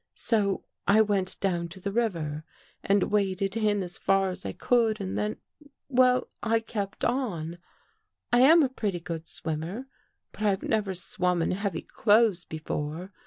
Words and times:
So 0.15 0.63
I 0.87 1.03
went 1.03 1.39
down 1.41 1.67
to 1.67 1.79
the 1.79 1.91
river 1.91 2.43
and 2.83 3.11
waded 3.11 3.55
in 3.55 3.83
as 3.83 3.99
far 3.99 4.31
as 4.31 4.47
I 4.47 4.51
could 4.51 4.99
and 4.99 5.15
then— 5.15 5.37
well, 5.89 6.27
I 6.41 6.59
kept 6.59 7.05
on. 7.05 7.59
I 8.33 8.39
am 8.39 8.63
a 8.63 8.69
pretty 8.69 8.99
good 8.99 9.27
swimmer, 9.27 9.85
but 10.31 10.41
I 10.41 10.49
have 10.49 10.63
never 10.63 10.95
swum 10.95 11.43
in 11.43 11.51
heavy 11.51 11.83
clothes 11.83 12.45
before. 12.45 13.11